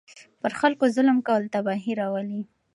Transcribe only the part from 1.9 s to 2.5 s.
راولي.